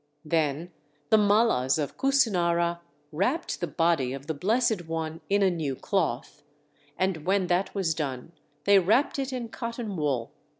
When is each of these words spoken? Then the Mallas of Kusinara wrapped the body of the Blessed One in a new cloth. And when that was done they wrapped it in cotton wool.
Then 0.25 0.71
the 1.11 1.17
Mallas 1.19 1.77
of 1.77 1.95
Kusinara 1.95 2.79
wrapped 3.11 3.59
the 3.59 3.67
body 3.67 4.13
of 4.13 4.25
the 4.25 4.33
Blessed 4.33 4.87
One 4.87 5.21
in 5.29 5.43
a 5.43 5.51
new 5.51 5.75
cloth. 5.75 6.41
And 6.97 7.17
when 7.23 7.45
that 7.45 7.75
was 7.75 7.93
done 7.93 8.31
they 8.63 8.79
wrapped 8.79 9.19
it 9.19 9.31
in 9.31 9.49
cotton 9.49 9.95
wool. 9.95 10.31